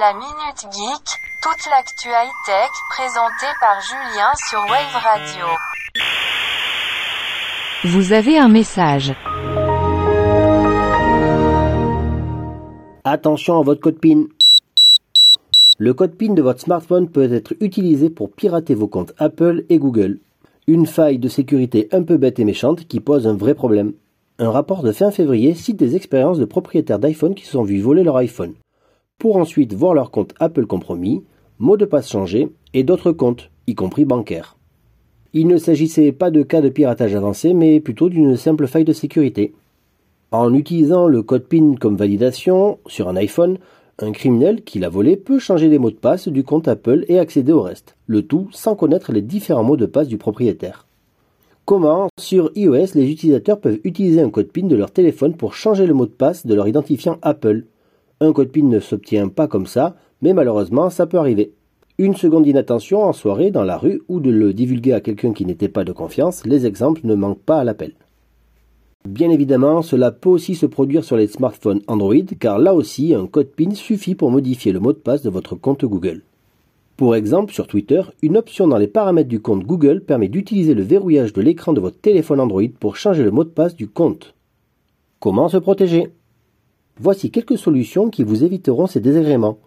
La 0.00 0.14
Minute 0.14 0.72
Geek, 0.72 1.20
toute 1.42 1.70
l'actu 1.70 2.08
high-tech 2.08 2.70
présentée 2.88 3.52
par 3.60 3.78
Julien 3.82 4.30
sur 4.48 4.60
Wave 4.60 5.02
Radio. 5.04 5.46
Vous 7.84 8.14
avez 8.14 8.38
un 8.38 8.48
message. 8.48 9.12
Attention 13.04 13.58
à 13.58 13.62
votre 13.62 13.82
code 13.82 13.98
PIN. 13.98 14.28
Le 15.76 15.92
code 15.92 16.16
PIN 16.16 16.32
de 16.32 16.40
votre 16.40 16.62
smartphone 16.62 17.10
peut 17.10 17.30
être 17.30 17.52
utilisé 17.60 18.08
pour 18.08 18.32
pirater 18.32 18.74
vos 18.74 18.88
comptes 18.88 19.12
Apple 19.18 19.66
et 19.68 19.78
Google. 19.78 20.20
Une 20.66 20.86
faille 20.86 21.18
de 21.18 21.28
sécurité 21.28 21.88
un 21.92 22.02
peu 22.02 22.16
bête 22.16 22.38
et 22.38 22.46
méchante 22.46 22.88
qui 22.88 23.00
pose 23.00 23.26
un 23.26 23.36
vrai 23.36 23.54
problème. 23.54 23.92
Un 24.38 24.50
rapport 24.50 24.82
de 24.82 24.92
fin 24.92 25.10
février 25.10 25.54
cite 25.54 25.76
des 25.76 25.96
expériences 25.96 26.38
de 26.38 26.46
propriétaires 26.46 26.98
d'iPhone 26.98 27.34
qui 27.34 27.44
se 27.44 27.52
sont 27.52 27.62
vus 27.62 27.80
voler 27.80 28.04
leur 28.04 28.16
iPhone, 28.16 28.54
pour 29.22 29.36
ensuite 29.36 29.72
voir 29.72 29.94
leur 29.94 30.10
compte 30.10 30.34
Apple 30.40 30.66
compromis, 30.66 31.22
mot 31.60 31.76
de 31.76 31.84
passe 31.84 32.10
changé 32.10 32.48
et 32.74 32.82
d'autres 32.82 33.12
comptes, 33.12 33.52
y 33.68 33.76
compris 33.76 34.04
bancaires. 34.04 34.56
Il 35.32 35.46
ne 35.46 35.58
s'agissait 35.58 36.10
pas 36.10 36.32
de 36.32 36.42
cas 36.42 36.60
de 36.60 36.68
piratage 36.68 37.14
avancé, 37.14 37.54
mais 37.54 37.78
plutôt 37.78 38.08
d'une 38.08 38.36
simple 38.36 38.66
faille 38.66 38.84
de 38.84 38.92
sécurité. 38.92 39.54
En 40.32 40.52
utilisant 40.52 41.06
le 41.06 41.22
code 41.22 41.44
PIN 41.44 41.76
comme 41.78 41.94
validation 41.94 42.80
sur 42.88 43.06
un 43.06 43.14
iPhone, 43.14 43.58
un 44.00 44.10
criminel 44.10 44.64
qui 44.64 44.80
l'a 44.80 44.88
volé 44.88 45.16
peut 45.16 45.38
changer 45.38 45.68
les 45.68 45.78
mots 45.78 45.92
de 45.92 45.94
passe 45.94 46.26
du 46.26 46.42
compte 46.42 46.66
Apple 46.66 47.04
et 47.06 47.20
accéder 47.20 47.52
au 47.52 47.62
reste, 47.62 47.94
le 48.08 48.22
tout 48.22 48.48
sans 48.50 48.74
connaître 48.74 49.12
les 49.12 49.22
différents 49.22 49.62
mots 49.62 49.76
de 49.76 49.86
passe 49.86 50.08
du 50.08 50.18
propriétaire. 50.18 50.88
Comment, 51.64 52.08
sur 52.18 52.50
iOS, 52.56 52.96
les 52.96 53.08
utilisateurs 53.08 53.60
peuvent 53.60 53.78
utiliser 53.84 54.20
un 54.20 54.30
code 54.30 54.50
PIN 54.50 54.66
de 54.66 54.74
leur 54.74 54.90
téléphone 54.90 55.34
pour 55.34 55.54
changer 55.54 55.86
le 55.86 55.94
mot 55.94 56.06
de 56.06 56.10
passe 56.10 56.44
de 56.44 56.54
leur 56.56 56.66
identifiant 56.66 57.18
Apple? 57.22 57.66
Un 58.24 58.32
code 58.32 58.52
PIN 58.52 58.66
ne 58.66 58.78
s'obtient 58.78 59.26
pas 59.26 59.48
comme 59.48 59.66
ça, 59.66 59.96
mais 60.20 60.32
malheureusement 60.32 60.90
ça 60.90 61.08
peut 61.08 61.18
arriver. 61.18 61.54
Une 61.98 62.14
seconde 62.14 62.44
d'inattention 62.44 63.02
en 63.02 63.12
soirée, 63.12 63.50
dans 63.50 63.64
la 63.64 63.76
rue, 63.76 64.00
ou 64.06 64.20
de 64.20 64.30
le 64.30 64.54
divulguer 64.54 64.92
à 64.92 65.00
quelqu'un 65.00 65.32
qui 65.32 65.44
n'était 65.44 65.68
pas 65.68 65.82
de 65.82 65.90
confiance, 65.90 66.46
les 66.46 66.64
exemples 66.64 67.00
ne 67.02 67.16
manquent 67.16 67.42
pas 67.42 67.58
à 67.58 67.64
l'appel. 67.64 67.94
Bien 69.08 69.28
évidemment, 69.30 69.82
cela 69.82 70.12
peut 70.12 70.28
aussi 70.28 70.54
se 70.54 70.66
produire 70.66 71.02
sur 71.02 71.16
les 71.16 71.26
smartphones 71.26 71.80
Android, 71.88 72.14
car 72.38 72.60
là 72.60 72.76
aussi, 72.76 73.12
un 73.12 73.26
code 73.26 73.48
PIN 73.48 73.74
suffit 73.74 74.14
pour 74.14 74.30
modifier 74.30 74.70
le 74.70 74.78
mot 74.78 74.92
de 74.92 74.98
passe 74.98 75.22
de 75.22 75.30
votre 75.30 75.56
compte 75.56 75.84
Google. 75.84 76.22
Pour 76.96 77.16
exemple, 77.16 77.52
sur 77.52 77.66
Twitter, 77.66 78.02
une 78.22 78.36
option 78.36 78.68
dans 78.68 78.78
les 78.78 78.86
paramètres 78.86 79.28
du 79.28 79.40
compte 79.40 79.64
Google 79.64 80.00
permet 80.00 80.28
d'utiliser 80.28 80.74
le 80.74 80.84
verrouillage 80.84 81.32
de 81.32 81.42
l'écran 81.42 81.72
de 81.72 81.80
votre 81.80 81.98
téléphone 81.98 82.38
Android 82.38 82.70
pour 82.78 82.94
changer 82.94 83.24
le 83.24 83.32
mot 83.32 83.42
de 83.42 83.48
passe 83.48 83.74
du 83.74 83.88
compte. 83.88 84.36
Comment 85.18 85.48
se 85.48 85.56
protéger? 85.56 86.12
Voici 86.98 87.30
quelques 87.30 87.58
solutions 87.58 88.10
qui 88.10 88.22
vous 88.22 88.44
éviteront 88.44 88.86
ces 88.86 89.00
désagréments. 89.00 89.58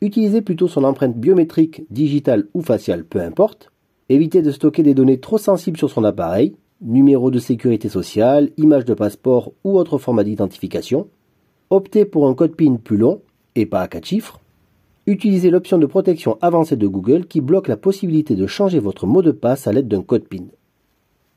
Utilisez 0.00 0.42
plutôt 0.42 0.68
son 0.68 0.84
empreinte 0.84 1.16
biométrique, 1.16 1.82
digitale 1.90 2.46
ou 2.54 2.62
faciale, 2.62 3.04
peu 3.04 3.20
importe. 3.20 3.72
Évitez 4.08 4.42
de 4.42 4.50
stocker 4.50 4.82
des 4.82 4.94
données 4.94 5.20
trop 5.20 5.38
sensibles 5.38 5.78
sur 5.78 5.90
son 5.90 6.04
appareil, 6.04 6.54
numéro 6.80 7.30
de 7.30 7.38
sécurité 7.38 7.88
sociale, 7.88 8.50
image 8.56 8.84
de 8.84 8.94
passeport 8.94 9.52
ou 9.64 9.78
autre 9.78 9.98
format 9.98 10.24
d'identification. 10.24 11.08
Optez 11.70 12.04
pour 12.04 12.28
un 12.28 12.34
code 12.34 12.54
PIN 12.54 12.76
plus 12.76 12.96
long 12.96 13.22
et 13.54 13.66
pas 13.66 13.80
à 13.80 13.88
4 13.88 14.04
chiffres. 14.04 14.40
Utilisez 15.06 15.50
l'option 15.50 15.78
de 15.78 15.86
protection 15.86 16.36
avancée 16.40 16.76
de 16.76 16.86
Google 16.86 17.26
qui 17.26 17.40
bloque 17.40 17.68
la 17.68 17.76
possibilité 17.76 18.34
de 18.34 18.46
changer 18.46 18.78
votre 18.78 19.06
mot 19.06 19.22
de 19.22 19.30
passe 19.32 19.66
à 19.66 19.72
l'aide 19.72 19.88
d'un 19.88 20.02
code 20.02 20.28
PIN. 20.28 20.46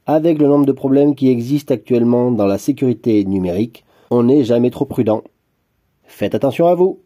Avec 0.06 0.40
le 0.40 0.48
nombre 0.48 0.66
de 0.66 0.72
problèmes 0.72 1.16
qui 1.16 1.30
existent 1.30 1.74
actuellement 1.74 2.32
dans 2.32 2.48
la 2.48 2.58
sécurité 2.58 3.24
numérique, 3.26 3.86
on 4.10 4.24
n'est 4.24 4.44
jamais 4.44 4.72
trop 4.72 4.86
prudent. 4.86 5.24
Faites 6.04 6.36
attention 6.36 6.68
à 6.68 6.76
vous. 6.76 7.04